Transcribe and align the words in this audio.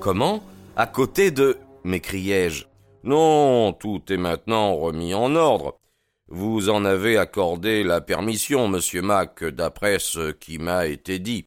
Comment 0.00 0.42
À 0.76 0.86
côté 0.86 1.30
de. 1.30 1.58
m'écriai-je. 1.84 2.64
Non, 3.04 3.74
tout 3.74 4.00
est 4.10 4.16
maintenant 4.16 4.74
remis 4.74 5.12
en 5.12 5.34
ordre. 5.36 5.78
Vous 6.28 6.70
en 6.70 6.86
avez 6.86 7.18
accordé 7.18 7.82
la 7.82 8.00
permission, 8.00 8.66
monsieur 8.66 9.02
Mac, 9.02 9.44
d'après 9.44 9.98
ce 9.98 10.32
qui 10.32 10.58
m'a 10.58 10.86
été 10.86 11.18
dit. 11.18 11.44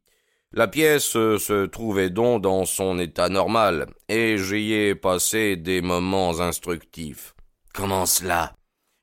La 0.52 0.68
pièce 0.68 1.14
se 1.14 1.66
trouvait 1.66 2.12
donc 2.12 2.44
dans 2.44 2.66
son 2.66 3.00
état 3.00 3.28
normal, 3.28 3.88
et 4.08 4.38
j'y 4.38 4.74
ai 4.74 4.94
passé 4.94 5.56
des 5.56 5.82
moments 5.82 6.40
instructifs. 6.40 7.34
Comment 7.74 8.06
cela? 8.06 8.54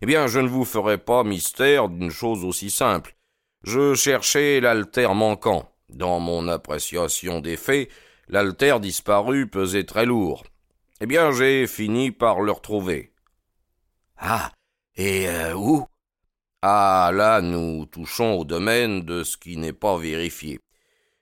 Eh 0.01 0.07
bien, 0.07 0.29
je 0.29 0.39
ne 0.39 0.49
vous 0.49 0.65
ferai 0.65 0.97
pas 0.97 1.25
mystère 1.25 1.89
d'une 1.89 2.11
chose 2.13 2.45
aussi 2.45 2.71
simple. 2.71 3.17
Je 3.65 3.95
cherchais 3.95 4.61
l'alter 4.61 5.13
manquant. 5.13 5.69
Dans 5.89 6.21
mon 6.21 6.47
appréciation 6.47 7.41
des 7.41 7.57
faits, 7.57 7.89
l'altère 8.31 8.81
disparu 8.81 9.49
pesait 9.49 9.85
très 9.85 10.07
lourd. 10.07 10.45
Eh 11.01 11.07
bien, 11.07 11.33
j'ai 11.33 11.67
fini 11.67 12.11
par 12.11 12.41
le 12.41 12.53
retrouver. 12.53 13.13
Ah. 14.17 14.53
Et 14.97 15.29
euh, 15.29 15.55
où? 15.55 15.87
Ah, 16.63 17.11
là, 17.13 17.41
nous 17.41 17.87
touchons 17.87 18.35
au 18.35 18.45
domaine 18.45 19.03
de 19.03 19.25
ce 19.25 19.37
qui 19.37 19.57
n'est 19.57 19.73
pas 19.73 19.97
vérifié. 19.97 20.61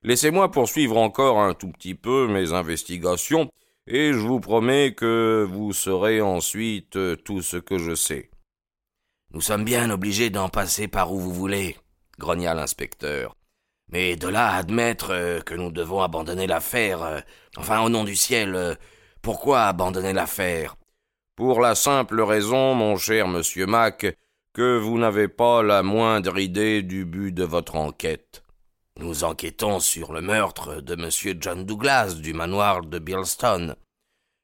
Laissez-moi 0.03 0.51
poursuivre 0.51 0.97
encore 0.97 1.41
un 1.41 1.55
tout 1.55 1.71
petit 1.71 1.95
peu 1.95 2.29
mes 2.29 2.53
investigations, 2.53 3.51
et 3.87 4.13
je 4.13 4.19
vous 4.19 4.41
promets 4.41 4.95
que 4.95 5.47
vous 5.49 5.73
saurez 5.73 6.21
ensuite 6.21 6.99
tout 7.25 7.43
ce 7.43 7.57
que 7.57 7.79
je 7.79 7.95
sais. 7.95 8.31
Nous 9.33 9.41
sommes 9.41 9.65
bien 9.65 9.91
obligés 9.91 10.31
d'en 10.31 10.49
passer 10.49 10.89
par 10.89 11.13
où 11.13 11.21
vous 11.21 11.33
voulez, 11.33 11.77
grogna 12.19 12.55
l'inspecteur. 12.55 13.38
Mais 13.91 14.17
de 14.17 14.29
là 14.29 14.55
admettre 14.55 15.13
euh, 15.13 15.41
que 15.41 15.55
nous 15.55 15.71
devons 15.71 16.03
abandonner 16.03 16.47
l'affaire, 16.47 17.03
euh, 17.03 17.21
enfin 17.57 17.81
au 17.81 17.89
nom 17.89 18.05
du 18.05 18.17
ciel, 18.17 18.55
euh, 18.55 18.75
pourquoi 19.23 19.65
abandonner 19.65 20.13
l'affaire? 20.13 20.77
Pour 21.37 21.61
la 21.61 21.75
simple 21.75 22.21
raison, 22.21 22.75
mon 22.75 22.97
cher 22.97 23.29
monsieur 23.29 23.67
Mac, 23.67 24.07
que 24.53 24.79
vous 24.79 24.99
n'avez 24.99 25.29
pas 25.29 25.63
la 25.63 25.83
moindre 25.83 26.39
idée 26.39 26.83
du 26.83 27.05
but 27.05 27.33
de 27.33 27.45
votre 27.45 27.77
enquête. 27.77 28.43
Nous 28.99 29.25
enquêtons 29.25 29.79
sur 29.79 30.13
le 30.13 30.21
meurtre 30.21 30.81
de 30.81 30.97
monsieur 30.97 31.37
John 31.39 31.65
Douglas 31.65 32.15
du 32.15 32.35
manoir 32.35 32.83
de 32.83 32.99
Birlstone. 32.99 33.77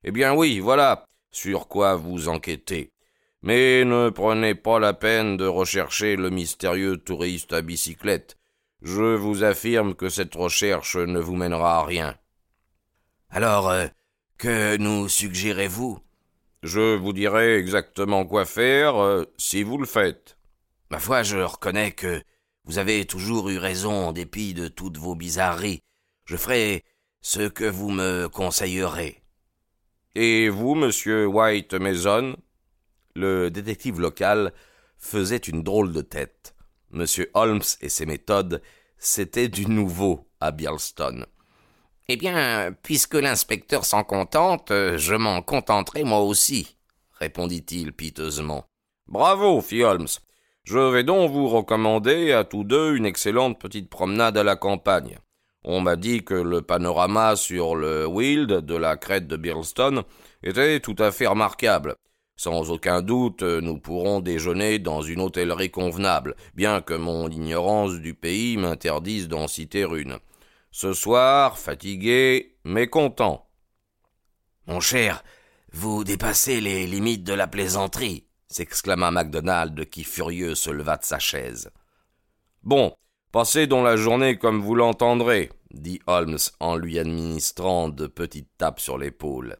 Eh 0.05 0.13
bien 0.13 0.33
oui, 0.35 0.61
voilà 0.61 1.05
sur 1.33 1.67
quoi 1.67 1.97
vous 1.97 2.29
enquêtez. 2.29 2.93
Mais 3.43 3.85
ne 3.85 4.11
prenez 4.11 4.55
pas 4.55 4.79
la 4.79 4.95
peine 4.95 5.37
de 5.37 5.47
rechercher 5.47 6.17
le 6.17 6.31
mystérieux 6.31 6.97
touriste 6.97 7.53
à 7.53 7.61
bicyclette. 7.61 8.37
Je 8.85 9.17
vous 9.17 9.45
affirme 9.45 9.95
que 9.95 10.11
cette 10.11 10.35
recherche 10.35 10.97
ne 10.97 11.19
vous 11.19 11.37
mènera 11.37 11.79
à 11.79 11.85
rien. 11.85 12.19
Alors, 13.31 13.71
euh, 13.71 13.87
que 14.37 14.77
nous 14.77 15.09
suggérez-vous? 15.09 15.99
Je 16.63 16.95
vous 16.95 17.15
dirai 17.15 17.57
exactement 17.57 18.27
quoi 18.27 18.45
faire 18.45 19.03
euh, 19.03 19.25
si 19.39 19.63
vous 19.63 19.79
le 19.79 19.87
faites. 19.87 20.37
Ma 20.91 20.99
foi, 20.99 21.23
je 21.23 21.39
reconnais 21.39 21.93
que 21.93 22.23
vous 22.67 22.77
avez 22.77 23.07
toujours 23.07 23.49
eu 23.49 23.57
raison 23.57 24.09
en 24.09 24.13
dépit 24.13 24.53
de 24.53 24.69
toutes 24.69 24.99
vos 24.99 25.15
bizarreries. 25.15 25.81
Je 26.27 26.37
ferai 26.37 26.85
ce 27.23 27.49
que 27.49 27.65
vous 27.65 27.89
me 27.91 28.29
conseillerez. 28.29 29.23
Et 30.15 30.51
vous, 30.51 30.75
monsieur 30.75 31.27
White 31.27 31.73
Mason? 31.73 32.37
Le 33.17 33.49
détective 33.49 33.99
local 33.99 34.53
faisait 34.99 35.39
une 35.39 35.63
drôle 35.63 35.91
de 35.93 36.03
tête. 36.03 36.54
M. 36.95 37.05
Holmes 37.35 37.63
et 37.81 37.89
ses 37.89 38.07
méthodes, 38.07 38.63
c'était 38.99 39.49
du 39.49 39.67
nouveau 39.67 40.27
à 40.41 40.51
Bialston. 40.51 41.27
Eh 42.09 42.17
bien, 42.17 42.75
puisque 42.83 43.15
l'inspecteur 43.15 43.85
s'en 43.85 44.05
contente, 44.05 44.71
je 44.71 45.15
m'en 45.15 45.43
contenterai 45.43 46.05
moi 46.05 46.21
aussi, 46.21 46.77
répondit-il 47.19 47.93
piteusement. 47.93 48.67
Bravo, 49.07 49.61
fit 49.61 49.83
Holmes. 49.83 50.09
Je 50.65 50.79
vais 50.79 51.05
donc 51.05 51.31
vous 51.31 51.49
recommander 51.49 52.33
à 52.33 52.45
tous 52.45 52.65
deux 52.65 52.97
une 52.97 53.05
excellente 53.05 53.59
petite 53.61 53.91
promenade 53.91 54.39
à 54.39 54.45
la 54.45 54.57
campagne. 54.57 55.19
On 55.63 55.81
m'a 55.81 55.97
dit 55.97 56.25
que 56.25 56.35
le 56.35 56.63
panorama 56.63 57.37
sur 57.37 57.75
le 57.75 58.07
Wild 58.07 58.51
de 58.51 58.75
la 58.75 58.97
crête 58.97 59.27
de 59.27 59.37
Birlstone 59.37 60.03
était 60.43 60.81
tout 60.81 60.97
à 60.99 61.11
fait 61.11 61.27
remarquable. 61.27 61.97
Sans 62.37 62.71
aucun 62.71 63.01
doute, 63.01 63.43
nous 63.43 63.79
pourrons 63.79 64.21
déjeuner 64.21 64.79
dans 64.79 65.03
une 65.03 65.21
hôtellerie 65.21 65.71
convenable, 65.71 66.35
bien 66.55 66.81
que 66.81 66.95
mon 66.95 67.29
ignorance 67.29 67.95
du 67.95 68.15
pays 68.15 68.57
m'interdise 68.57 69.29
d'en 69.29 69.47
citer 69.47 69.83
une. 69.83 70.19
Ce 70.73 70.93
soir, 70.93 71.57
fatigué, 71.59 72.57
mais 72.65 72.89
content. 72.89 73.49
Mon 74.67 74.81
cher, 74.81 75.23
vous 75.73 76.03
dépassez 76.03 76.61
les 76.61 76.87
limites 76.87 77.23
de 77.23 77.35
la 77.35 77.47
plaisanterie, 77.47 78.27
s'exclama 78.49 79.13
MacDonald, 79.13 79.89
qui 79.89 80.03
furieux 80.03 80.55
se 80.55 80.71
leva 80.71 80.97
de 80.97 81.05
sa 81.05 81.21
chaise. 81.21 81.71
Bon, 82.63 82.97
passez 83.31 83.67
donc 83.67 83.85
la 83.85 83.97
journée 83.97 84.39
comme 84.39 84.61
vous 84.61 84.75
l'entendrez, 84.75 85.51
dit 85.71 86.01
Holmes 86.07 86.39
en 86.59 86.77
lui 86.77 86.99
administrant 86.99 87.89
de 87.89 88.07
petites 88.07 88.51
tapes 88.59 88.81
sur 88.81 88.99
l'épaule. 88.99 89.59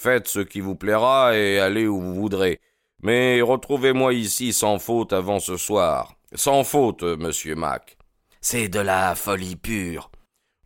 Faites 0.00 0.28
ce 0.28 0.38
qui 0.38 0.60
vous 0.60 0.76
plaira 0.76 1.36
et 1.36 1.58
allez 1.58 1.88
où 1.88 2.00
vous 2.00 2.14
voudrez. 2.14 2.60
Mais 3.02 3.42
retrouvez-moi 3.42 4.14
ici 4.14 4.52
sans 4.52 4.78
faute 4.78 5.12
avant 5.12 5.40
ce 5.40 5.56
soir. 5.56 6.14
Sans 6.34 6.62
faute, 6.62 7.02
monsieur 7.02 7.56
Mac. 7.56 7.98
C'est 8.40 8.68
de 8.68 8.78
la 8.78 9.16
folie 9.16 9.56
pure. 9.56 10.12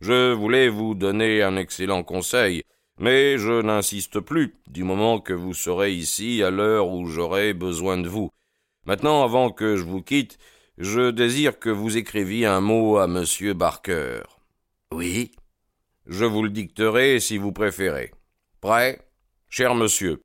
Je 0.01 0.33
voulais 0.33 0.69
vous 0.69 0.93
donner 0.93 1.41
un 1.41 1.57
excellent 1.57 2.03
conseil, 2.03 2.61
mais 2.99 3.39
je 3.39 3.59
n'insiste 3.63 4.19
plus, 4.19 4.53
du 4.67 4.83
moment 4.83 5.19
que 5.19 5.33
vous 5.33 5.55
serez 5.55 5.93
ici 5.93 6.43
à 6.43 6.51
l'heure 6.51 6.89
où 6.89 7.07
j'aurai 7.07 7.55
besoin 7.55 7.97
de 7.97 8.09
vous. 8.09 8.29
Maintenant, 8.85 9.23
avant 9.23 9.49
que 9.49 9.77
je 9.77 9.83
vous 9.83 10.03
quitte, 10.03 10.37
je 10.77 11.09
désire 11.09 11.57
que 11.57 11.71
vous 11.71 11.97
écriviez 11.97 12.45
un 12.45 12.61
mot 12.61 12.97
à 12.97 13.07
monsieur 13.07 13.53
Barker. 13.53 14.21
Oui? 14.91 15.31
Je 16.05 16.25
vous 16.25 16.43
le 16.43 16.51
dicterai 16.51 17.19
si 17.19 17.39
vous 17.39 17.51
préférez. 17.51 18.11
Prêt? 18.61 18.99
Cher 19.55 19.75
monsieur, 19.75 20.19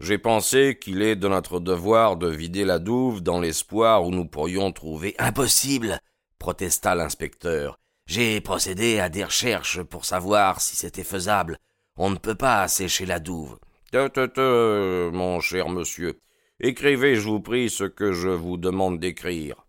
j'ai 0.00 0.18
pensé 0.18 0.76
qu'il 0.76 1.02
est 1.02 1.14
de 1.14 1.28
notre 1.28 1.60
devoir 1.60 2.16
de 2.16 2.26
vider 2.26 2.64
la 2.64 2.80
douve 2.80 3.22
dans 3.22 3.38
l'espoir 3.38 4.04
où 4.04 4.10
nous 4.10 4.26
pourrions 4.26 4.72
trouver. 4.72 5.14
Impossible, 5.20 6.00
protesta 6.40 6.96
l'inspecteur. 6.96 7.78
J'ai 8.06 8.40
procédé 8.40 8.98
à 8.98 9.08
des 9.08 9.22
recherches 9.22 9.80
pour 9.84 10.04
savoir 10.04 10.60
si 10.60 10.74
c'était 10.74 11.04
faisable. 11.04 11.58
On 11.96 12.10
ne 12.10 12.16
peut 12.16 12.34
pas 12.34 12.62
assécher 12.62 13.06
la 13.06 13.20
douve. 13.20 13.56
Te, 13.92 14.08
te, 14.08 14.26
te, 14.26 15.10
mon 15.10 15.38
cher 15.38 15.68
monsieur. 15.68 16.20
Écrivez, 16.58 17.14
je 17.14 17.28
vous 17.28 17.40
prie, 17.40 17.70
ce 17.70 17.84
que 17.84 18.10
je 18.10 18.30
vous 18.30 18.56
demande 18.56 18.98
d'écrire. 18.98 19.64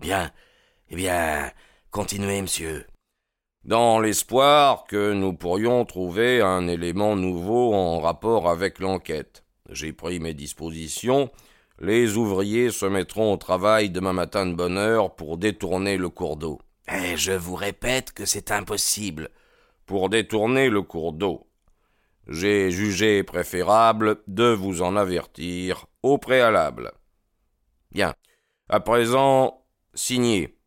Bien. 0.00 0.32
Eh 0.90 0.96
bien, 0.96 1.52
continuez, 1.92 2.42
monsieur 2.42 2.84
dans 3.64 4.00
l'espoir 4.00 4.84
que 4.84 5.12
nous 5.12 5.32
pourrions 5.32 5.84
trouver 5.84 6.40
un 6.40 6.68
élément 6.68 7.16
nouveau 7.16 7.74
en 7.74 8.00
rapport 8.00 8.48
avec 8.48 8.78
l'enquête. 8.78 9.44
J'ai 9.70 9.92
pris 9.92 10.20
mes 10.20 10.34
dispositions. 10.34 11.30
Les 11.80 12.16
ouvriers 12.16 12.70
se 12.70 12.86
mettront 12.86 13.32
au 13.32 13.36
travail 13.36 13.90
demain 13.90 14.12
matin 14.12 14.46
de 14.46 14.54
bonne 14.54 14.78
heure 14.78 15.14
pour 15.14 15.36
détourner 15.36 15.96
le 15.96 16.08
cours 16.08 16.36
d'eau. 16.36 16.58
Et 16.92 17.16
je 17.16 17.32
vous 17.32 17.54
répète 17.54 18.12
que 18.12 18.24
c'est 18.24 18.50
impossible. 18.50 19.28
Pour 19.86 20.08
détourner 20.08 20.70
le 20.70 20.82
cours 20.82 21.12
d'eau. 21.12 21.46
J'ai 22.26 22.70
jugé 22.70 23.22
préférable 23.22 24.22
de 24.26 24.52
vous 24.52 24.82
en 24.82 24.96
avertir 24.96 25.86
au 26.02 26.18
préalable. 26.18 26.92
Bien. 27.90 28.14
À 28.68 28.80
présent, 28.80 29.64
signez. 29.94 30.57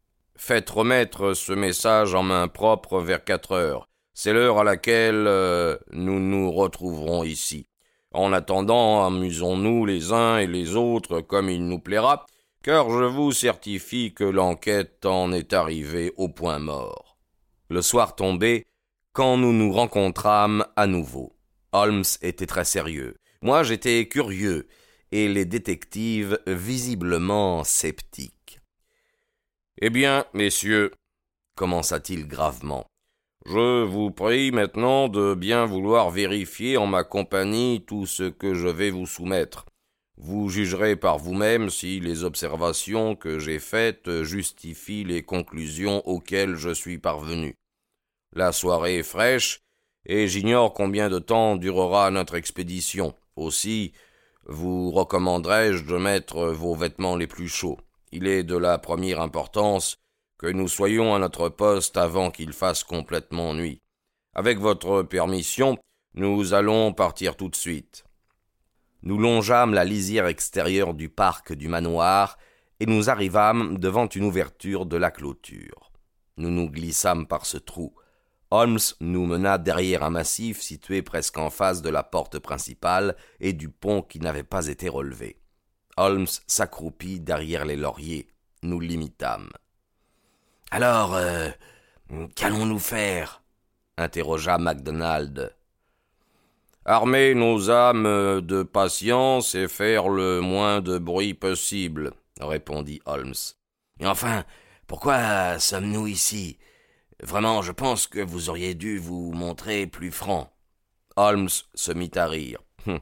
Faites 0.43 0.71
remettre 0.71 1.35
ce 1.35 1.53
message 1.53 2.15
en 2.15 2.23
main 2.23 2.47
propre 2.47 2.99
vers 2.99 3.23
quatre 3.23 3.51
heures. 3.51 3.88
C'est 4.15 4.33
l'heure 4.33 4.57
à 4.57 4.63
laquelle 4.63 5.27
euh, 5.27 5.77
nous 5.91 6.19
nous 6.19 6.51
retrouverons 6.51 7.23
ici. 7.23 7.67
En 8.11 8.33
attendant, 8.33 9.05
amusons-nous 9.05 9.85
les 9.85 10.11
uns 10.11 10.39
et 10.39 10.47
les 10.47 10.75
autres 10.75 11.21
comme 11.21 11.47
il 11.47 11.67
nous 11.67 11.77
plaira, 11.77 12.25
car 12.63 12.89
je 12.89 13.03
vous 13.03 13.31
certifie 13.31 14.15
que 14.15 14.23
l'enquête 14.23 15.05
en 15.05 15.31
est 15.31 15.53
arrivée 15.53 16.11
au 16.17 16.27
point 16.27 16.57
mort. 16.57 17.19
Le 17.69 17.83
soir 17.83 18.15
tombé, 18.15 18.65
quand 19.13 19.38
nous 19.38 19.53
nous 19.53 19.71
rencontrâmes 19.71 20.65
à 20.75 20.88
nouveau. 20.88 21.35
Holmes 21.71 22.03
était 22.23 22.47
très 22.47 22.65
sérieux. 22.65 23.15
Moi 23.43 23.61
j'étais 23.61 24.07
curieux, 24.07 24.67
et 25.11 25.27
les 25.27 25.45
détectives 25.45 26.39
visiblement 26.47 27.63
sceptiques. 27.63 28.40
Eh 29.79 29.89
bien, 29.89 30.25
messieurs, 30.33 30.91
commença-t-il 31.56 32.27
gravement, 32.27 32.85
je 33.45 33.83
vous 33.83 34.12
prie 34.12 34.51
maintenant 34.51 35.09
de 35.09 35.33
bien 35.33 35.65
vouloir 35.65 36.12
vérifier 36.12 36.77
en 36.77 36.85
ma 36.85 37.03
compagnie 37.03 37.83
tout 37.88 38.06
ce 38.06 38.23
que 38.23 38.53
je 38.53 38.68
vais 38.68 38.91
vous 38.91 39.07
soumettre. 39.07 39.65
Vous 40.18 40.50
jugerez 40.50 40.95
par 40.95 41.18
vous-même 41.18 41.71
si 41.71 42.00
les 42.00 42.23
observations 42.23 43.15
que 43.15 43.39
j'ai 43.39 43.57
faites 43.57 44.21
justifient 44.21 45.03
les 45.03 45.23
conclusions 45.23 46.07
auxquelles 46.07 46.56
je 46.56 46.69
suis 46.69 47.00
parvenu. 47.00 47.56
La 48.33 48.51
soirée 48.51 49.00
est 49.00 49.03
fraîche, 49.03 49.62
et 50.06 50.27
j'ignore 50.27 50.74
combien 50.74 51.09
de 51.09 51.19
temps 51.19 51.56
durera 51.56 52.12
notre 52.12 52.35
expédition. 52.35 53.15
Aussi, 53.35 53.94
vous 54.45 54.91
recommanderai-je 54.91 55.83
de 55.85 55.97
mettre 55.97 56.50
vos 56.50 56.75
vêtements 56.75 57.15
les 57.15 57.27
plus 57.27 57.47
chauds. 57.47 57.79
Il 58.13 58.28
est 58.28 58.44
de 58.44 58.58
la 58.58 58.78
première 58.78 59.22
importance 59.22 59.98
que 60.38 60.48
nous 60.48 60.68
soyons 60.68 61.16
à 61.16 61.19
notre 61.19 61.50
poste 61.50 61.96
avant 61.96 62.30
qu'il 62.30 62.52
fasse 62.52 62.84
complètement 62.84 63.54
nuit. 63.54 63.81
Avec 64.36 64.60
votre 64.60 65.04
permission, 65.04 65.78
nous 66.13 66.54
allons 66.54 66.94
partir 66.94 67.38
tout 67.38 67.48
de 67.48 67.56
suite. 67.56 68.04
Nous 69.04 69.18
longeâmes 69.18 69.74
la 69.74 69.86
lisière 69.86 70.28
extérieure 70.28 70.94
du 70.94 71.10
parc 71.10 71.54
du 71.54 71.69
manoir 71.69 72.38
et 72.80 72.86
nous 72.86 73.10
arrivâmes 73.10 73.78
devant 73.78 74.08
une 74.08 74.25
ouverture 74.25 74.86
de 74.86 74.98
la 74.98 75.10
clôture. 75.10 75.92
Nous 76.38 76.50
nous 76.50 76.69
glissâmes 76.69 77.28
par 77.28 77.46
ce 77.46 77.58
trou. 77.58 77.96
Holmes 78.50 78.80
nous 79.00 79.25
mena 79.25 79.58
derrière 79.58 80.04
un 80.04 80.10
massif 80.10 80.62
situé 80.62 81.02
presque 81.02 81.38
en 81.38 81.50
face 81.50 81.81
de 81.81 81.90
la 81.90 82.04
porte 82.04 82.40
principale 82.40 83.16
et 83.40 83.54
du 83.54 83.69
pont 83.69 84.02
qui 84.02 84.19
n'avait 84.19 84.44
pas 84.44 84.68
été 84.68 84.90
relevé. 84.90 85.40
Holmes 85.97 86.27
s'accroupit 86.47 87.19
derrière 87.19 87.65
les 87.65 87.75
lauriers. 87.75 88.27
Nous 88.63 88.79
l'imitâmes. 88.79 89.49
Alors, 90.69 91.15
euh, 91.15 91.49
qu'allons-nous 92.35 92.79
faire? 92.79 93.41
interrogea 93.97 94.57
MacDonald. 94.57 95.55
Armer 96.85 97.35
nos 97.35 97.69
âmes 97.69 98.41
de 98.41 98.63
patience 98.63 99.53
et 99.53 99.67
faire 99.67 100.09
le 100.09 100.41
moins 100.41 100.81
de 100.81 100.97
bruit 100.97 101.35
possible, 101.35 102.11
répondit 102.39 103.01
Holmes. 103.05 103.35
Et 103.99 104.07
enfin, 104.07 104.43
pourquoi 104.88 105.59
sommes-nous 105.59 106.07
ici? 106.07 106.57
Vraiment, 107.21 107.61
je 107.61 107.71
pense 107.71 108.07
que 108.07 108.19
vous 108.19 108.49
auriez 108.49 108.73
dû 108.73 108.97
vous 108.97 109.31
montrer 109.31 109.85
plus 109.85 110.11
franc. 110.11 110.51
Holmes 111.15 111.49
se 111.75 111.91
mit 111.91 112.11
à 112.15 112.25
rire. 112.25 112.59
Hum. 112.88 112.99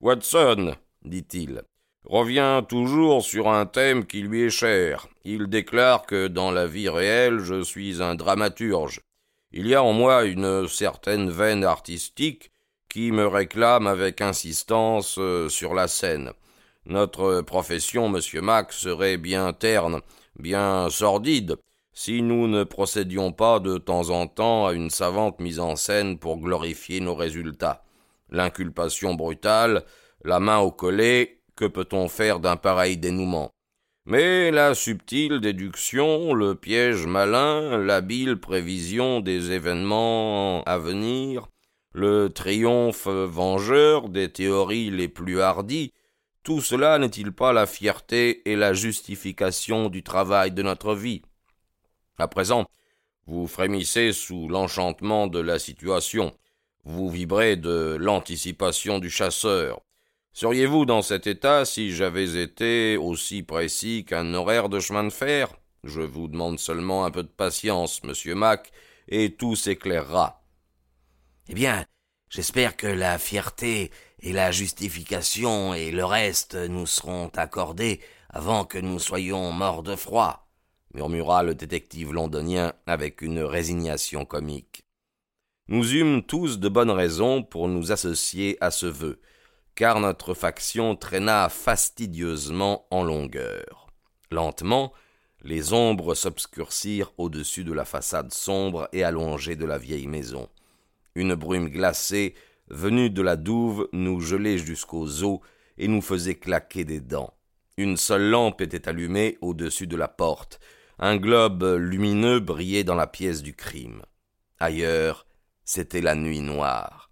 Watson, 0.00 0.76
dit-il, 1.04 1.62
revient 2.04 2.62
toujours 2.68 3.22
sur 3.22 3.48
un 3.48 3.66
thème 3.66 4.06
qui 4.06 4.22
lui 4.22 4.42
est 4.42 4.50
cher. 4.50 5.08
Il 5.24 5.48
déclare 5.48 6.06
que 6.06 6.28
dans 6.28 6.50
la 6.50 6.66
vie 6.66 6.88
réelle 6.88 7.40
je 7.40 7.62
suis 7.62 8.02
un 8.02 8.14
dramaturge. 8.14 9.00
Il 9.52 9.66
y 9.66 9.74
a 9.74 9.82
en 9.82 9.92
moi 9.92 10.24
une 10.24 10.68
certaine 10.68 11.30
veine 11.30 11.64
artistique 11.64 12.50
qui 12.88 13.12
me 13.12 13.26
réclame 13.26 13.86
avec 13.86 14.20
insistance 14.20 15.16
euh, 15.18 15.48
sur 15.48 15.74
la 15.74 15.88
scène. 15.88 16.32
Notre 16.86 17.40
profession, 17.42 18.08
monsieur 18.08 18.40
Mac, 18.40 18.72
serait 18.72 19.16
bien 19.16 19.52
terne, 19.52 20.00
bien 20.38 20.88
sordide, 20.90 21.56
si 21.92 22.22
nous 22.22 22.48
ne 22.48 22.64
procédions 22.64 23.32
pas 23.32 23.60
de 23.60 23.76
temps 23.78 24.10
en 24.10 24.26
temps 24.26 24.66
à 24.66 24.72
une 24.72 24.90
savante 24.90 25.40
mise 25.40 25.60
en 25.60 25.76
scène 25.76 26.18
pour 26.18 26.38
glorifier 26.38 27.00
nos 27.00 27.14
résultats. 27.14 27.84
L'inculpation 28.30 29.14
brutale, 29.14 29.84
la 30.24 30.40
main 30.40 30.58
au 30.58 30.70
collet, 30.70 31.39
que 31.60 31.66
peut-on 31.66 32.08
faire 32.08 32.40
d'un 32.40 32.56
pareil 32.56 32.96
dénouement? 32.96 33.52
Mais 34.06 34.50
la 34.50 34.74
subtile 34.74 35.40
déduction, 35.40 36.32
le 36.32 36.54
piège 36.54 37.04
malin, 37.04 37.76
l'habile 37.76 38.40
prévision 38.40 39.20
des 39.20 39.50
événements 39.50 40.62
à 40.64 40.78
venir, 40.78 41.48
le 41.92 42.30
triomphe 42.30 43.08
vengeur 43.08 44.08
des 44.08 44.32
théories 44.32 44.90
les 44.90 45.08
plus 45.08 45.42
hardies, 45.42 45.92
tout 46.44 46.62
cela 46.62 46.98
n'est-il 46.98 47.30
pas 47.30 47.52
la 47.52 47.66
fierté 47.66 48.50
et 48.50 48.56
la 48.56 48.72
justification 48.72 49.90
du 49.90 50.02
travail 50.02 50.52
de 50.52 50.62
notre 50.62 50.94
vie? 50.94 51.20
À 52.16 52.26
présent, 52.26 52.64
vous 53.26 53.46
frémissez 53.46 54.14
sous 54.14 54.48
l'enchantement 54.48 55.26
de 55.26 55.40
la 55.40 55.58
situation, 55.58 56.32
vous 56.84 57.10
vibrez 57.10 57.56
de 57.56 57.98
l'anticipation 58.00 58.98
du 58.98 59.10
chasseur, 59.10 59.82
Seriez-vous 60.32 60.86
dans 60.86 61.02
cet 61.02 61.26
état 61.26 61.64
si 61.64 61.92
j'avais 61.92 62.40
été 62.40 62.96
aussi 62.96 63.42
précis 63.42 64.04
qu'un 64.04 64.32
horaire 64.32 64.68
de 64.68 64.78
chemin 64.78 65.04
de 65.04 65.10
fer? 65.10 65.48
Je 65.82 66.00
vous 66.00 66.28
demande 66.28 66.60
seulement 66.60 67.04
un 67.04 67.10
peu 67.10 67.22
de 67.22 67.28
patience, 67.28 68.04
monsieur 68.04 68.34
Mac, 68.34 68.70
et 69.08 69.34
tout 69.34 69.56
s'éclairera. 69.56 70.44
Eh 71.48 71.54
bien, 71.54 71.84
j'espère 72.28 72.76
que 72.76 72.86
la 72.86 73.18
fierté 73.18 73.90
et 74.20 74.32
la 74.32 74.52
justification 74.52 75.74
et 75.74 75.90
le 75.90 76.04
reste 76.04 76.54
nous 76.54 76.86
seront 76.86 77.28
accordés 77.34 78.00
avant 78.28 78.64
que 78.64 78.78
nous 78.78 79.00
soyons 79.00 79.50
morts 79.50 79.82
de 79.82 79.96
froid, 79.96 80.48
murmura 80.94 81.42
le 81.42 81.56
détective 81.56 82.12
londonien 82.12 82.72
avec 82.86 83.20
une 83.20 83.40
résignation 83.40 84.24
comique. 84.24 84.84
Nous 85.66 85.94
eûmes 85.94 86.22
tous 86.22 86.60
de 86.60 86.68
bonnes 86.68 86.90
raisons 86.90 87.42
pour 87.42 87.66
nous 87.66 87.90
associer 87.90 88.56
à 88.60 88.70
ce 88.70 88.86
vœu 88.86 89.20
car 89.74 90.00
notre 90.00 90.34
faction 90.34 90.96
traîna 90.96 91.48
fastidieusement 91.48 92.86
en 92.90 93.02
longueur. 93.02 93.88
Lentement, 94.30 94.92
les 95.42 95.72
ombres 95.72 96.14
s'obscurcirent 96.14 97.12
au-dessus 97.16 97.64
de 97.64 97.72
la 97.72 97.84
façade 97.84 98.32
sombre 98.32 98.88
et 98.92 99.04
allongée 99.04 99.56
de 99.56 99.64
la 99.64 99.78
vieille 99.78 100.06
maison. 100.06 100.48
Une 101.14 101.34
brume 101.34 101.68
glacée, 101.68 102.34
venue 102.68 103.10
de 103.10 103.22
la 103.22 103.36
douve, 103.36 103.88
nous 103.92 104.20
gelait 104.20 104.58
jusqu'aux 104.58 105.24
os 105.24 105.40
et 105.78 105.88
nous 105.88 106.02
faisait 106.02 106.36
claquer 106.36 106.84
des 106.84 107.00
dents. 107.00 107.34
Une 107.76 107.96
seule 107.96 108.28
lampe 108.28 108.60
était 108.60 108.88
allumée 108.88 109.38
au-dessus 109.40 109.86
de 109.86 109.96
la 109.96 110.08
porte. 110.08 110.60
Un 110.98 111.16
globe 111.16 111.64
lumineux 111.78 112.38
brillait 112.38 112.84
dans 112.84 112.94
la 112.94 113.06
pièce 113.06 113.42
du 113.42 113.54
crime. 113.54 114.02
Ailleurs, 114.58 115.26
c'était 115.64 116.02
la 116.02 116.14
nuit 116.14 116.40
noire. 116.40 117.10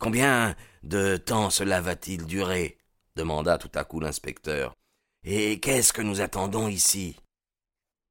Combien 0.00 0.56
de 0.82 1.16
temps 1.16 1.50
cela 1.50 1.80
va-t-il 1.80 2.26
durer 2.26 2.78
demanda 3.18 3.58
tout 3.58 3.70
à 3.74 3.84
coup 3.84 4.00
l'inspecteur. 4.00 4.74
Et 5.24 5.60
qu'est-ce 5.60 5.92
que 5.92 6.02
nous 6.02 6.20
attendons 6.20 6.68
ici? 6.68 7.16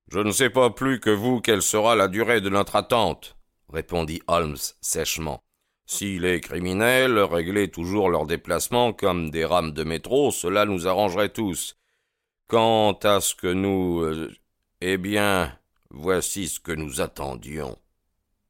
Je 0.10 0.20
ne 0.20 0.32
sais 0.32 0.50
pas 0.50 0.70
plus 0.70 1.00
que 1.00 1.10
vous 1.10 1.42
quelle 1.42 1.62
sera 1.62 1.96
la 1.96 2.08
durée 2.08 2.42
de 2.42 2.50
notre 2.50 2.76
attente, 2.76 3.36
répondit 3.70 4.22
Holmes 4.28 4.58
sèchement. 4.82 5.42
Si 5.86 6.20
les 6.20 6.42
criminels 6.42 7.18
réglaient 7.20 7.70
toujours 7.70 8.10
leurs 8.10 8.26
déplacements 8.26 8.92
comme 8.92 9.32
des 9.32 9.46
rames 9.46 9.72
de 9.72 9.84
métro, 9.84 10.32
cela 10.32 10.66
nous 10.66 10.88
arrangerait 10.88 11.30
tous. 11.30 11.78
Quant 12.48 12.94
à 13.04 13.22
ce 13.22 13.34
que 13.36 13.48
nous. 13.48 14.02
Euh, 14.02 14.32
eh 14.82 14.98
bien, 14.98 15.58
voici 15.90 16.50
ce 16.50 16.60
que 16.60 16.74
nous 16.74 17.02
attendions. 17.02 17.78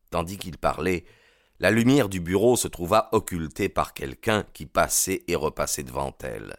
Tandis 0.09 0.38
qu'il 0.38 0.57
parlait, 0.57 1.05
la 1.59 1.71
lumière 1.71 2.09
du 2.09 2.19
bureau 2.19 2.55
se 2.55 2.67
trouva 2.67 3.09
occultée 3.11 3.69
par 3.69 3.93
quelqu'un 3.93 4.45
qui 4.53 4.65
passait 4.65 5.23
et 5.27 5.35
repassait 5.35 5.83
devant 5.83 6.15
elle. 6.21 6.55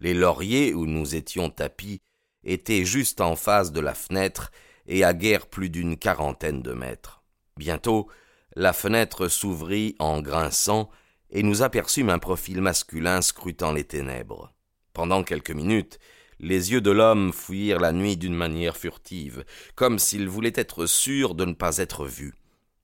Les 0.00 0.14
lauriers 0.14 0.74
où 0.74 0.86
nous 0.86 1.14
étions 1.14 1.48
tapis 1.48 2.00
étaient 2.42 2.84
juste 2.84 3.20
en 3.20 3.36
face 3.36 3.70
de 3.70 3.80
la 3.80 3.94
fenêtre 3.94 4.50
et 4.86 5.04
à 5.04 5.14
guère 5.14 5.46
plus 5.46 5.70
d'une 5.70 5.96
quarantaine 5.96 6.60
de 6.60 6.72
mètres. 6.72 7.22
Bientôt, 7.56 8.08
la 8.56 8.72
fenêtre 8.72 9.28
s'ouvrit 9.28 9.94
en 10.00 10.20
grinçant 10.20 10.90
et 11.30 11.44
nous 11.44 11.62
aperçûmes 11.62 12.10
un 12.10 12.18
profil 12.18 12.60
masculin 12.60 13.22
scrutant 13.22 13.72
les 13.72 13.84
ténèbres. 13.84 14.52
Pendant 14.92 15.22
quelques 15.22 15.52
minutes, 15.52 15.98
les 16.40 16.72
yeux 16.72 16.80
de 16.80 16.90
l'homme 16.90 17.32
fouillirent 17.32 17.78
la 17.78 17.92
nuit 17.92 18.16
d'une 18.16 18.34
manière 18.34 18.76
furtive, 18.76 19.44
comme 19.76 20.00
s'il 20.00 20.28
voulait 20.28 20.52
être 20.56 20.86
sûr 20.86 21.36
de 21.36 21.44
ne 21.44 21.54
pas 21.54 21.78
être 21.78 22.04
vu. 22.04 22.34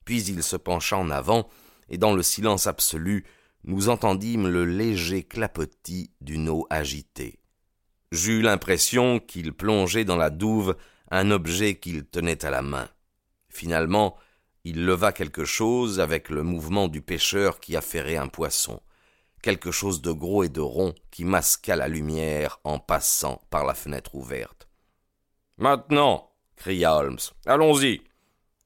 Puis 0.09 0.23
il 0.23 0.41
se 0.41 0.55
pencha 0.55 0.97
en 0.97 1.11
avant, 1.11 1.47
et 1.87 1.99
dans 1.99 2.15
le 2.15 2.23
silence 2.23 2.65
absolu, 2.65 3.25
nous 3.63 3.89
entendîmes 3.89 4.47
le 4.47 4.65
léger 4.65 5.21
clapotis 5.21 6.09
d'une 6.19 6.49
eau 6.49 6.65
agitée. 6.71 7.37
J'eus 8.11 8.41
l'impression 8.41 9.19
qu'il 9.19 9.53
plongeait 9.53 10.05
dans 10.05 10.17
la 10.17 10.31
douve 10.31 10.75
un 11.11 11.29
objet 11.29 11.75
qu'il 11.75 12.05
tenait 12.05 12.43
à 12.43 12.49
la 12.49 12.63
main. 12.63 12.89
Finalement, 13.49 14.17
il 14.63 14.83
leva 14.83 15.11
quelque 15.11 15.45
chose 15.45 15.99
avec 15.99 16.31
le 16.31 16.41
mouvement 16.41 16.87
du 16.87 17.03
pêcheur 17.03 17.59
qui 17.59 17.75
affairait 17.75 18.17
un 18.17 18.29
poisson. 18.29 18.81
quelque 19.43 19.69
chose 19.69 20.01
de 20.01 20.11
gros 20.11 20.43
et 20.43 20.49
de 20.49 20.59
rond 20.59 20.95
qui 21.11 21.23
masqua 21.23 21.75
la 21.75 21.87
lumière 21.87 22.59
en 22.63 22.79
passant 22.79 23.43
par 23.51 23.63
la 23.63 23.75
fenêtre 23.75 24.15
ouverte. 24.15 24.67
Maintenant, 25.57 26.31
cria 26.55 26.95
Holmes, 26.95 27.19
allons-y. 27.45 28.08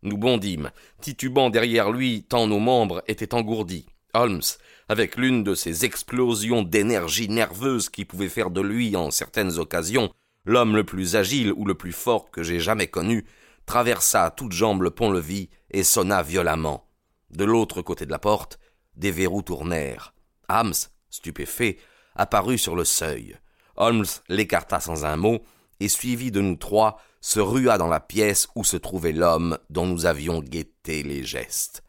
Nous 0.03 0.17
bondîmes, 0.17 0.72
titubant 1.01 1.50
derrière 1.50 1.91
lui 1.91 2.24
tant 2.24 2.45
nos 2.45 2.60
membres 2.60 3.03
étaient 3.07 3.33
engourdis. 3.33 3.86
Holmes, 4.13 4.41
avec 4.89 5.15
l'une 5.15 5.43
de 5.43 5.55
ces 5.55 5.86
explosions 5.86 6.62
d'énergie 6.62 7.29
nerveuse 7.29 7.89
qui 7.89 8.05
pouvaient 8.05 8.29
faire 8.29 8.51
de 8.51 8.62
lui, 8.62 8.95
en 8.95 9.12
certaines 9.12 9.57
occasions, 9.57 10.13
l'homme 10.45 10.75
le 10.75 10.83
plus 10.83 11.15
agile 11.15 11.53
ou 11.53 11.65
le 11.65 11.74
plus 11.74 11.93
fort 11.93 12.29
que 12.29 12.43
j'ai 12.43 12.60
jamais 12.60 12.88
connu, 12.88 13.25
traversa 13.65 14.25
à 14.25 14.31
toutes 14.31 14.51
jambes 14.51 14.83
le 14.83 14.91
pont-levis 14.91 15.50
et 15.72 15.83
sonna 15.83 16.22
violemment. 16.22 16.86
De 17.31 17.45
l'autre 17.45 17.81
côté 17.81 18.05
de 18.05 18.12
la 18.12 18.19
porte, 18.19 18.60
des 18.95 19.12
verrous 19.12 19.41
tournèrent. 19.41 20.13
Hams, 20.50 20.74
stupéfait, 21.10 21.77
apparut 22.15 22.57
sur 22.57 22.75
le 22.75 22.86
seuil. 22.86 23.38
Holmes 23.77 24.05
l'écarta 24.27 24.79
sans 24.79 25.05
un 25.05 25.15
mot 25.15 25.41
et, 25.80 25.89
suivi 25.89 26.32
de 26.32 26.42
nous 26.42 26.56
trois, 26.56 27.00
se 27.22 27.39
rua 27.39 27.77
dans 27.77 27.88
la 27.88 28.00
pièce 28.00 28.48
où 28.56 28.63
se 28.63 28.77
trouvait 28.77 29.12
l'homme 29.12 29.58
dont 29.70 29.86
nous 29.86 30.06
avions 30.06 30.42
guetté 30.42 31.03
les 31.03 31.24
gestes. 31.24 31.84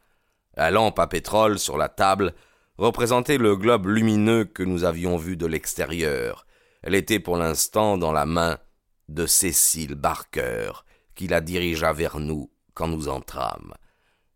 La 0.56 0.70
lampe 0.70 0.98
à 0.98 1.06
pétrole 1.06 1.58
sur 1.58 1.76
la 1.76 1.88
table 1.88 2.34
représentait 2.78 3.38
le 3.38 3.56
globe 3.56 3.86
lumineux 3.86 4.44
que 4.44 4.62
nous 4.62 4.84
avions 4.84 5.16
vu 5.16 5.36
de 5.36 5.46
l'extérieur. 5.46 6.46
Elle 6.82 6.94
était 6.94 7.20
pour 7.20 7.36
l'instant 7.36 7.98
dans 7.98 8.12
la 8.12 8.26
main 8.26 8.58
de 9.08 9.26
Cécile 9.26 9.94
Barker, 9.94 10.84
qui 11.14 11.26
la 11.26 11.40
dirigea 11.40 11.92
vers 11.92 12.18
nous 12.18 12.50
quand 12.74 12.88
nous 12.88 13.08
entrâmes. 13.08 13.74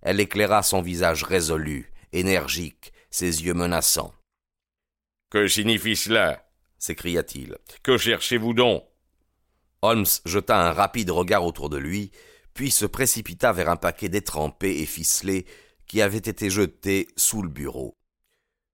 Elle 0.02 0.20
éclaira 0.20 0.62
son 0.62 0.80
visage 0.80 1.24
résolu, 1.24 1.92
énergique, 2.12 2.92
ses 3.10 3.44
yeux 3.44 3.54
menaçants. 3.54 4.14
Que 5.30 5.46
signifie 5.46 5.96
cela? 5.96 6.44
s'écria-t-il. 6.78 7.58
Que 7.82 7.98
cherchez-vous 7.98 8.54
donc? 8.54 8.84
Holmes 9.82 10.06
jeta 10.24 10.68
un 10.68 10.72
rapide 10.72 11.10
regard 11.10 11.44
autour 11.44 11.68
de 11.68 11.76
lui, 11.76 12.10
puis 12.54 12.70
se 12.70 12.86
précipita 12.86 13.52
vers 13.52 13.68
un 13.68 13.76
paquet 13.76 14.08
détrempé 14.08 14.80
et 14.80 14.86
ficelé 14.86 15.46
qui 15.86 16.02
avait 16.02 16.18
été 16.18 16.50
jeté 16.50 17.08
sous 17.16 17.42
le 17.42 17.48
bureau. 17.48 17.96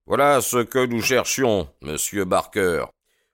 Voilà 0.07 0.41
ce 0.41 0.59
que 0.59 0.85
nous 0.85 1.03
cherchions, 1.03 1.69
monsieur 1.81 2.25
Barker. 2.25 2.87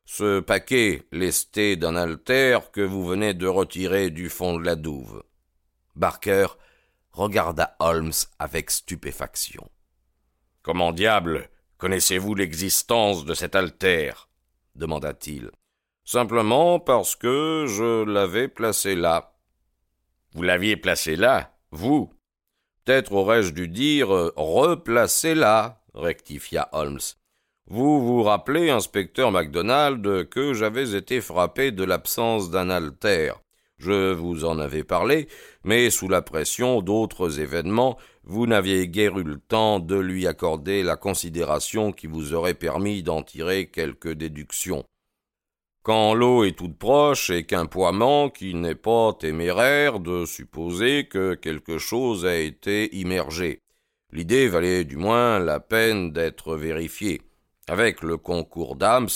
Ce 0.05 0.41
paquet 0.41 1.05
lesté 1.13 1.77
d'un 1.77 1.97
altère 1.97 2.71
que 2.73 2.81
vous 2.81 3.05
venez 3.05 3.35
de 3.35 3.47
retirer 3.47 4.11
du 4.11 4.29
fond 4.29 4.59
de 4.59 4.65
la 4.65 4.77
douve. 4.77 5.23
Barker 5.95 6.47
regarda 7.13 7.77
Holmes 7.79 8.13
avec 8.39 8.71
stupéfaction. 8.71 9.69
Comment 10.63 10.93
diable 10.93 11.49
connaissez-vous 11.79 12.35
l'existence 12.35 13.25
de 13.25 13.35
cet 13.35 13.55
altère 13.55 14.29
demanda-t-il. 14.75 15.51
Simplement 16.13 16.81
parce 16.81 17.15
que 17.15 17.67
je 17.69 18.03
l'avais 18.03 18.49
placé 18.49 18.97
là. 18.97 19.33
Vous 20.35 20.43
l'aviez 20.43 20.77
placé 20.77 21.15
là, 21.15 21.57
vous 21.71 22.11
Peut-être 22.85 23.13
aurais-je 23.13 23.53
dû 23.53 23.69
dire 23.69 24.09
replacé 24.35 25.37
là, 25.37 25.85
rectifia 25.95 26.69
Holmes. 26.73 26.99
Vous 27.69 28.05
vous 28.05 28.25
rappelez, 28.25 28.71
inspecteur 28.71 29.31
MacDonald, 29.31 30.29
que 30.29 30.53
j'avais 30.53 30.97
été 30.97 31.21
frappé 31.21 31.71
de 31.71 31.85
l'absence 31.85 32.51
d'un 32.51 32.71
altère. 32.71 33.41
Je 33.79 34.13
vous 34.13 34.45
en 34.45 34.59
avais 34.59 34.83
parlé, 34.83 35.29
mais 35.63 35.91
sous 35.91 36.09
la 36.09 36.23
pression 36.23 36.83
d'autres 36.83 37.39
événements, 37.39 37.97
vous 38.25 38.49
n'aviez 38.49 38.89
guère 38.89 39.17
eu 39.17 39.23
le 39.23 39.39
temps 39.39 39.79
de 39.79 39.95
lui 39.95 40.27
accorder 40.27 40.83
la 40.83 40.97
considération 40.97 41.93
qui 41.93 42.09
vous 42.09 42.35
aurait 42.35 42.55
permis 42.55 43.05
d'en 43.05 43.23
tirer 43.23 43.69
quelques 43.71 44.11
déductions. 44.11 44.85
Quand 45.83 46.13
l'eau 46.13 46.45
est 46.45 46.59
toute 46.59 46.77
proche 46.77 47.31
et 47.31 47.45
qu'un 47.45 47.65
poids 47.65 47.93
manque, 47.93 48.43
il 48.43 48.61
n'est 48.61 48.75
pas 48.75 49.15
téméraire 49.15 49.99
de 49.99 50.27
supposer 50.27 51.09
que 51.09 51.33
quelque 51.33 51.79
chose 51.79 52.27
a 52.27 52.37
été 52.37 52.95
immergé. 52.95 53.63
L'idée 54.13 54.47
valait 54.49 54.85
du 54.85 54.97
moins 54.97 55.39
la 55.39 55.59
peine 55.59 56.13
d'être 56.13 56.55
vérifiée. 56.55 57.23
Avec 57.67 58.03
le 58.03 58.19
concours 58.19 58.77
d'Ams, 58.77 59.09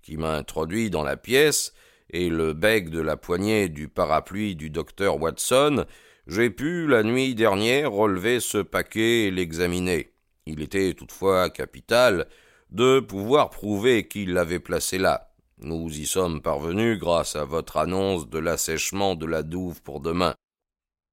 qui 0.00 0.16
m'a 0.16 0.36
introduit 0.36 0.90
dans 0.90 1.02
la 1.02 1.16
pièce, 1.16 1.72
et 2.10 2.28
le 2.28 2.52
bec 2.52 2.90
de 2.90 3.00
la 3.00 3.16
poignée 3.16 3.68
du 3.68 3.88
parapluie 3.88 4.54
du 4.54 4.70
docteur 4.70 5.20
Watson, 5.20 5.86
j'ai 6.28 6.50
pu, 6.50 6.86
la 6.86 7.02
nuit 7.02 7.34
dernière, 7.34 7.90
relever 7.90 8.38
ce 8.38 8.58
paquet 8.58 9.24
et 9.24 9.30
l'examiner. 9.32 10.12
Il 10.46 10.62
était 10.62 10.94
toutefois 10.94 11.50
capital 11.50 12.28
de 12.70 13.00
pouvoir 13.00 13.50
prouver 13.50 14.06
qu'il 14.06 14.34
l'avait 14.34 14.60
placé 14.60 14.98
là. 14.98 15.31
Nous 15.64 15.96
y 15.96 16.06
sommes 16.06 16.42
parvenus 16.42 16.98
grâce 16.98 17.36
à 17.36 17.44
votre 17.44 17.76
annonce 17.76 18.28
de 18.28 18.40
l'assèchement 18.40 19.14
de 19.14 19.26
la 19.26 19.44
douve 19.44 19.80
pour 19.80 20.00
demain. 20.00 20.34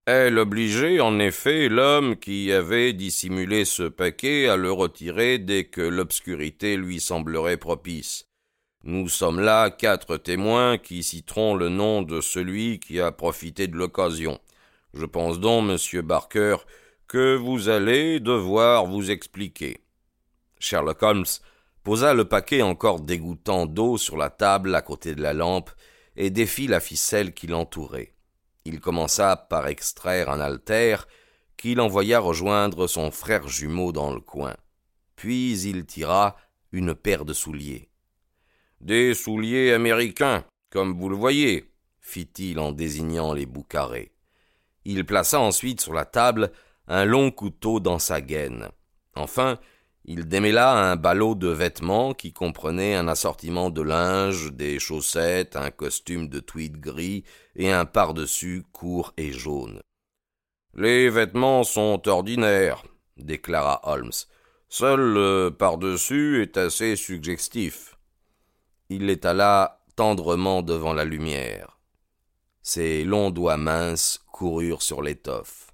Elle 0.07 0.39
obligeait 0.39 0.99
en 0.99 1.19
effet 1.19 1.69
l'homme 1.69 2.15
qui 2.15 2.51
avait 2.51 2.93
dissimulé 2.93 3.63
ce 3.63 3.83
paquet 3.83 4.47
à 4.47 4.57
le 4.57 4.71
retirer 4.71 5.37
dès 5.37 5.65
que 5.65 5.81
l'obscurité 5.81 6.77
lui 6.77 6.99
semblerait 6.99 7.57
propice. 7.57 8.25
Nous 8.83 9.07
sommes 9.07 9.39
là 9.39 9.69
quatre 9.69 10.17
témoins 10.17 10.79
qui 10.79 11.03
citeront 11.03 11.53
le 11.53 11.69
nom 11.69 12.01
de 12.01 12.19
celui 12.19 12.79
qui 12.79 12.99
a 12.99 13.11
profité 13.11 13.67
de 13.67 13.75
l'occasion. 13.75 14.39
Je 14.95 15.05
pense 15.05 15.39
donc, 15.39 15.65
monsieur 15.65 16.01
Barker, 16.01 16.55
que 17.07 17.35
vous 17.35 17.69
allez 17.69 18.19
devoir 18.19 18.87
vous 18.87 19.11
expliquer. 19.11 19.81
Sherlock 20.59 21.03
Holmes 21.03 21.25
posa 21.89 22.13
le 22.13 22.25
paquet 22.25 22.61
encore 22.61 22.99
dégoûtant 22.99 23.65
d'eau 23.65 23.97
sur 23.97 24.15
la 24.15 24.29
table 24.29 24.75
à 24.75 24.83
côté 24.83 25.15
de 25.15 25.23
la 25.23 25.33
lampe 25.33 25.71
et 26.15 26.29
défit 26.29 26.67
la 26.67 26.79
ficelle 26.79 27.33
qui 27.33 27.47
l'entourait. 27.47 28.13
Il 28.63 28.79
commença 28.79 29.35
par 29.35 29.65
extraire 29.65 30.29
un 30.29 30.39
altère 30.39 31.07
qu'il 31.57 31.81
envoya 31.81 32.19
rejoindre 32.19 32.85
son 32.85 33.09
frère 33.09 33.47
jumeau 33.47 33.91
dans 33.91 34.13
le 34.13 34.19
coin. 34.19 34.55
Puis 35.15 35.59
il 35.61 35.87
tira 35.87 36.35
une 36.71 36.93
paire 36.93 37.25
de 37.25 37.33
souliers. 37.33 37.89
Des 38.81 39.15
souliers 39.15 39.73
américains, 39.73 40.45
comme 40.69 40.95
vous 40.95 41.09
le 41.09 41.15
voyez, 41.15 41.73
fit-il 42.01 42.59
en 42.59 42.71
désignant 42.71 43.33
les 43.33 43.47
bouts 43.47 43.63
carrés. 43.63 44.11
Il 44.85 45.07
plaça 45.07 45.39
ensuite 45.39 45.81
sur 45.81 45.93
la 45.93 46.05
table 46.05 46.51
un 46.87 47.05
long 47.05 47.31
couteau 47.31 47.79
dans 47.79 47.97
sa 47.97 48.21
gaine. 48.21 48.69
Enfin, 49.15 49.57
il 50.11 50.27
démêla 50.27 50.71
un 50.71 50.95
ballot 50.95 51.35
de 51.35 51.49
vêtements 51.49 52.15
qui 52.15 52.33
comprenait 52.33 52.95
un 52.95 53.07
assortiment 53.07 53.69
de 53.69 53.83
linge, 53.83 54.51
des 54.51 54.79
chaussettes, 54.79 55.55
un 55.55 55.69
costume 55.69 56.29
de 56.29 56.39
tweed 56.39 56.79
gris 56.79 57.23
et 57.55 57.71
un 57.71 57.85
par-dessus 57.85 58.63
court 58.71 59.13
et 59.17 59.31
jaune. 59.31 59.81
Les 60.73 61.11
vêtements 61.11 61.63
sont 61.63 62.01
ordinaires, 62.07 62.83
déclara 63.17 63.81
Holmes. 63.83 64.25
Seul 64.67 64.99
le 64.99 65.49
par-dessus 65.49 66.41
est 66.41 66.57
assez 66.57 66.95
suggestif. 66.95 67.95
Il 68.89 69.05
l'étala 69.05 69.83
tendrement 69.95 70.63
devant 70.63 70.93
la 70.93 71.05
lumière. 71.05 71.77
Ses 72.63 73.03
longs 73.03 73.29
doigts 73.29 73.57
minces 73.57 74.19
coururent 74.31 74.81
sur 74.81 75.03
l'étoffe. 75.03 75.67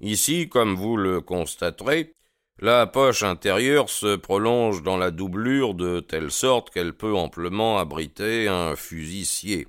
Ici, 0.00 0.48
comme 0.48 0.76
vous 0.76 0.96
le 0.96 1.20
constaterez, 1.20 2.14
la 2.60 2.86
poche 2.86 3.24
intérieure 3.24 3.90
se 3.90 4.16
prolonge 4.16 4.82
dans 4.82 4.96
la 4.96 5.10
doublure 5.10 5.74
de 5.74 6.00
telle 6.00 6.30
sorte 6.30 6.70
qu'elle 6.70 6.94
peut 6.94 7.14
amplement 7.14 7.78
abriter 7.78 8.48
un 8.48 8.76
fusil 8.76 9.66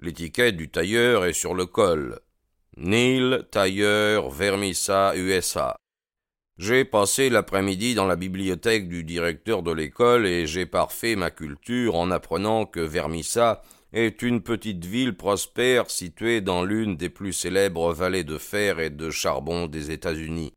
L'étiquette 0.00 0.56
du 0.56 0.70
tailleur 0.70 1.24
est 1.24 1.32
sur 1.32 1.54
le 1.54 1.66
col. 1.66 2.18
Neil 2.76 3.44
Tailleur 3.50 4.30
Vermissa 4.30 5.14
USA. 5.16 5.76
J'ai 6.58 6.84
passé 6.84 7.28
l'après-midi 7.28 7.94
dans 7.94 8.06
la 8.06 8.16
bibliothèque 8.16 8.88
du 8.88 9.04
directeur 9.04 9.62
de 9.62 9.72
l'école 9.72 10.26
et 10.26 10.46
j'ai 10.46 10.66
parfait 10.66 11.16
ma 11.16 11.30
culture 11.30 11.96
en 11.96 12.10
apprenant 12.10 12.66
que 12.66 12.80
Vermissa 12.80 13.62
est 13.92 14.22
une 14.22 14.42
petite 14.42 14.84
ville 14.84 15.16
prospère 15.16 15.90
située 15.90 16.40
dans 16.40 16.64
l'une 16.64 16.96
des 16.96 17.10
plus 17.10 17.32
célèbres 17.32 17.92
vallées 17.92 18.24
de 18.24 18.38
fer 18.38 18.80
et 18.80 18.90
de 18.90 19.10
charbon 19.10 19.66
des 19.66 19.90
États-Unis. 19.90 20.52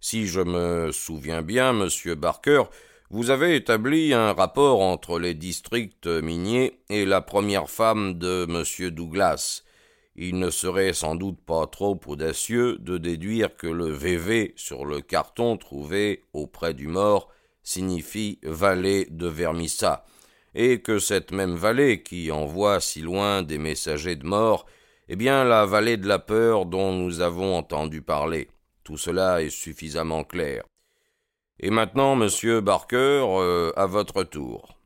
Si 0.00 0.28
je 0.28 0.40
me 0.40 0.92
souviens 0.92 1.42
bien, 1.42 1.72
monsieur 1.72 2.14
Barker, 2.14 2.62
vous 3.10 3.30
avez 3.30 3.56
établi 3.56 4.14
un 4.14 4.32
rapport 4.32 4.80
entre 4.80 5.18
les 5.18 5.34
districts 5.34 6.06
miniers 6.06 6.78
et 6.88 7.04
la 7.04 7.20
première 7.20 7.68
femme 7.68 8.14
de 8.14 8.46
monsieur 8.48 8.92
Douglas. 8.92 9.64
Il 10.14 10.38
ne 10.38 10.50
serait 10.50 10.92
sans 10.92 11.16
doute 11.16 11.40
pas 11.44 11.66
trop 11.66 11.98
audacieux 12.06 12.78
de 12.78 12.96
déduire 12.96 13.56
que 13.56 13.66
le 13.66 13.90
VV 13.90 14.52
sur 14.54 14.84
le 14.84 15.00
carton 15.00 15.56
trouvé 15.56 16.22
auprès 16.32 16.74
du 16.74 16.86
mort 16.86 17.28
signifie 17.64 18.38
vallée 18.44 19.08
de 19.10 19.26
Vermissa, 19.26 20.04
et 20.54 20.80
que 20.80 21.00
cette 21.00 21.32
même 21.32 21.56
vallée 21.56 22.04
qui 22.04 22.30
envoie 22.30 22.80
si 22.80 23.00
loin 23.00 23.42
des 23.42 23.58
messagers 23.58 24.16
de 24.16 24.26
mort 24.26 24.64
est 25.08 25.16
bien 25.16 25.44
la 25.44 25.66
vallée 25.66 25.96
de 25.96 26.06
la 26.06 26.20
peur 26.20 26.66
dont 26.66 26.92
nous 26.92 27.20
avons 27.20 27.56
entendu 27.56 28.00
parler. 28.00 28.48
Tout 28.88 28.96
cela 28.96 29.42
est 29.42 29.50
suffisamment 29.50 30.24
clair. 30.24 30.64
Et 31.60 31.68
maintenant, 31.68 32.16
monsieur 32.16 32.62
Barker, 32.62 33.22
euh, 33.22 33.70
à 33.76 33.84
votre 33.84 34.24
tour. 34.24 34.78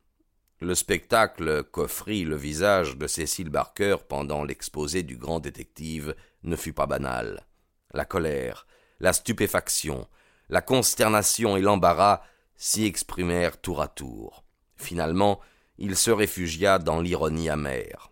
Le 0.59 0.75
spectacle 0.75 1.63
qu'offrit 1.71 2.25
le 2.25 2.35
visage 2.35 2.97
de 2.97 3.07
Cécile 3.07 3.47
Barker 3.47 3.95
pendant 4.09 4.43
l'exposé 4.43 5.03
du 5.03 5.15
grand 5.15 5.39
détective 5.39 6.15
ne 6.43 6.57
fut 6.57 6.73
pas 6.73 6.85
banal. 6.85 7.45
La 7.93 8.03
colère, 8.03 8.67
la 8.99 9.13
stupéfaction, 9.13 10.05
la 10.49 10.59
consternation 10.59 11.55
et 11.55 11.61
l'embarras 11.61 12.23
s'y 12.57 12.83
exprimèrent 12.83 13.61
tour 13.61 13.81
à 13.81 13.87
tour. 13.87 14.43
Finalement, 14.75 15.39
il 15.77 15.95
se 15.95 16.11
réfugia 16.11 16.77
dans 16.77 16.99
l'ironie 16.99 17.47
amère. 17.47 18.11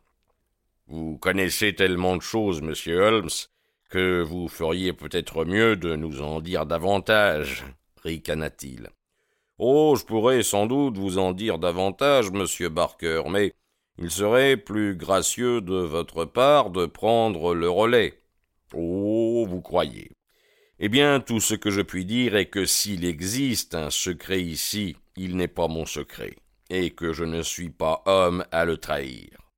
Vous 0.88 1.17
connaissez 1.17 1.75
tellement 1.75 2.15
de 2.15 2.21
choses, 2.21 2.62
monsieur 2.62 3.01
Holmes, 3.01 3.27
que 3.91 4.21
vous 4.21 4.48
feriez 4.48 4.93
peut-être 4.93 5.43
mieux 5.43 5.75
de 5.75 5.95
nous 5.98 6.21
en 6.21 6.39
dire 6.39 6.65
davantage, 6.65 7.65
ricana-t-il. 8.03 8.89
Oh, 9.60 9.95
je 10.00 10.05
pourrais 10.05 10.43
sans 10.43 10.65
doute 10.65 10.98
vous 10.98 11.17
en 11.17 11.33
dire 11.33 11.60
davantage, 11.60 12.31
monsieur 12.31 12.69
Barker, 12.69 13.24
mais 13.29 13.53
il 13.98 14.10
serait 14.10 14.55
plus 14.55 14.95
gracieux 14.95 15.60
de 15.60 15.75
votre 15.75 16.24
part 16.24 16.69
de 16.69 16.86
prendre 16.86 17.53
le 17.53 17.69
relais. 17.69 18.17
Oh, 18.74 19.45
vous 19.48 19.62
croyez. 19.62 20.10
Eh 20.79 20.88
bien, 20.88 21.19
tout 21.19 21.41
ce 21.41 21.53
que 21.53 21.69
je 21.69 21.81
puis 21.81 22.05
dire 22.05 22.38
est 22.38 22.48
que 22.48 22.65
s'il 22.65 23.03
existe 23.03 23.75
un 23.75 23.89
secret 23.89 24.41
ici, 24.41 24.95
il 25.17 25.36
n'est 25.36 25.50
pas 25.50 25.67
mon 25.67 25.86
secret, 25.86 26.38
et 26.69 26.91
que 26.91 27.12
je 27.12 27.25
ne 27.25 27.41
suis 27.41 27.69
pas 27.69 28.01
homme 28.05 28.45
à 28.51 28.63
le 28.63 28.77
trahir. 28.77 29.50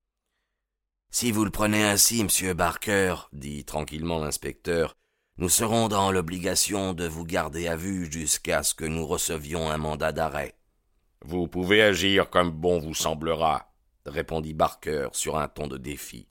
Si 1.16 1.32
vous 1.32 1.46
le 1.46 1.52
prenez 1.52 1.84
ainsi, 1.84 2.24
monsieur 2.24 2.56
Barker, 2.56 3.14
dit 3.34 3.66
tranquillement 3.66 4.18
l'inspecteur, 4.18 4.96
nous 5.38 5.48
serons 5.48 5.88
dans 5.88 6.12
l'obligation 6.12 6.94
de 6.94 7.08
vous 7.08 7.24
garder 7.24 7.68
à 7.68 7.76
vue 7.76 8.12
jusqu'à 8.12 8.64
ce 8.64 8.74
que 8.74 8.84
nous 8.84 9.06
recevions 9.06 9.70
un 9.70 9.78
mandat 9.78 10.12
d'arrêt. 10.12 10.56
Vous 11.24 11.48
pouvez 11.48 11.84
agir 11.84 12.32
comme 12.32 12.50
bon 12.50 12.80
vous 12.80 12.96
semblera, 12.96 13.72
répondit 14.08 14.56
Barker 14.56 15.10
sur 15.12 15.38
un 15.38 15.48
ton 15.48 15.68
de 15.68 15.78
défi. 15.78 16.28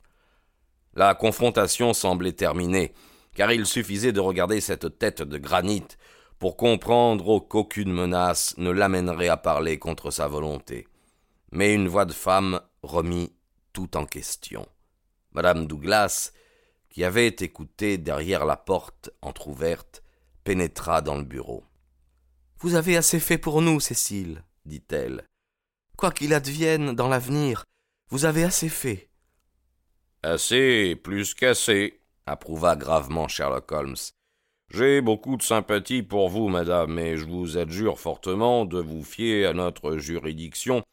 La 0.95 1.15
confrontation 1.15 1.93
semblait 1.93 2.33
terminée, 2.33 2.93
car 3.35 3.53
il 3.53 3.65
suffisait 3.65 4.11
de 4.11 4.19
regarder 4.19 4.59
cette 4.59 4.99
tête 4.99 5.21
de 5.21 5.37
granit 5.37 5.87
pour 6.39 6.57
comprendre 6.57 7.39
qu'aucune 7.39 7.93
menace 7.93 8.53
ne 8.57 8.69
l'amènerait 8.69 9.29
à 9.29 9.37
parler 9.37 9.79
contre 9.79 10.11
sa 10.11 10.27
volonté. 10.27 10.89
Mais 11.53 11.73
une 11.73 11.87
voix 11.87 12.05
de 12.05 12.11
femme 12.11 12.59
remit 12.81 13.31
tout 13.71 13.95
en 13.95 14.05
question. 14.05 14.67
Madame 15.33 15.67
Douglas, 15.67 16.31
qui 16.89 17.03
avait 17.03 17.35
écouté 17.39 17.97
derrière 17.97 18.45
la 18.45 18.57
porte 18.57 19.09
entr'ouverte, 19.21 20.03
pénétra 20.43 21.01
dans 21.01 21.17
le 21.17 21.23
bureau. 21.23 21.63
Vous 22.59 22.75
avez 22.75 22.95
assez 22.97 23.19
fait 23.19 23.37
pour 23.37 23.61
nous, 23.61 23.79
Cécile, 23.79 24.43
dit-elle. 24.65 25.25
Quoi 25.97 26.11
qu'il 26.11 26.33
advienne 26.33 26.93
dans 26.93 27.07
l'avenir, 27.07 27.63
vous 28.09 28.25
avez 28.25 28.43
assez 28.43 28.69
fait. 28.69 29.09
Assez, 30.21 30.95
plus 30.95 31.33
qu'assez, 31.33 31.99
approuva 32.25 32.75
gravement 32.75 33.27
Sherlock 33.27 33.71
Holmes. 33.71 33.95
J'ai 34.69 35.01
beaucoup 35.01 35.37
de 35.37 35.43
sympathie 35.43 36.03
pour 36.03 36.29
vous, 36.29 36.47
madame, 36.47 36.97
et 36.97 37.17
je 37.17 37.25
vous 37.25 37.57
adjure 37.57 37.99
fortement 37.99 38.65
de 38.65 38.79
vous 38.79 39.03
fier 39.03 39.45
à 39.45 39.53
notre 39.53 39.97
juridiction 39.97 40.83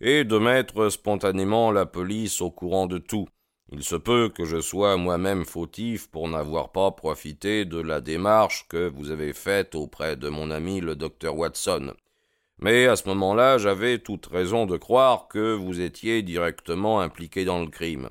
et 0.00 0.24
de 0.24 0.38
mettre 0.38 0.88
spontanément 0.88 1.70
la 1.70 1.86
police 1.86 2.40
au 2.40 2.50
courant 2.50 2.86
de 2.86 2.98
tout. 2.98 3.28
Il 3.70 3.84
se 3.84 3.96
peut 3.96 4.30
que 4.30 4.46
je 4.46 4.62
sois 4.62 4.96
moi-même 4.96 5.44
fautif 5.44 6.08
pour 6.10 6.26
n'avoir 6.26 6.72
pas 6.72 6.90
profité 6.90 7.66
de 7.66 7.78
la 7.78 8.00
démarche 8.00 8.66
que 8.68 8.88
vous 8.88 9.10
avez 9.10 9.34
faite 9.34 9.74
auprès 9.74 10.16
de 10.16 10.30
mon 10.30 10.50
ami 10.50 10.80
le 10.80 10.96
docteur 10.96 11.36
Watson. 11.36 11.92
Mais 12.60 12.86
à 12.86 12.96
ce 12.96 13.06
moment-là, 13.08 13.58
j'avais 13.58 13.98
toute 13.98 14.26
raison 14.26 14.64
de 14.64 14.78
croire 14.78 15.28
que 15.28 15.54
vous 15.54 15.82
étiez 15.82 16.22
directement 16.22 17.00
impliqué 17.00 17.44
dans 17.44 17.60
le 17.60 17.68
crime. 17.68 18.08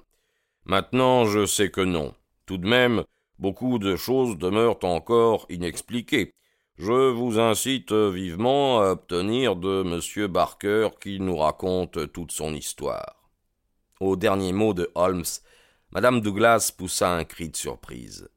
Maintenant, 0.65 1.25
je 1.25 1.47
sais 1.47 1.71
que 1.71 1.81
non. 1.81 2.13
Tout 2.45 2.59
de 2.59 2.67
même, 2.67 3.03
beaucoup 3.39 3.79
de 3.79 3.95
choses 3.95 4.37
demeurent 4.37 4.83
encore 4.83 5.47
inexpliquées. 5.49 6.33
Je 6.77 7.09
vous 7.09 7.39
incite 7.39 7.91
vivement 7.91 8.81
à 8.81 8.91
obtenir 8.91 9.55
de 9.55 9.81
M. 9.81 10.27
Barker 10.27 10.89
qu'il 11.01 11.23
nous 11.23 11.37
raconte 11.37 12.13
toute 12.13 12.31
son 12.31 12.53
histoire. 12.53 13.26
Au 13.99 14.15
dernier 14.15 14.53
mot 14.53 14.75
de 14.75 14.91
Holmes, 14.93 15.23
Madame 15.91 16.21
Douglas 16.21 16.71
poussa 16.75 17.09
un 17.09 17.23
cri 17.23 17.49
de 17.49 17.55
surprise. 17.55 18.29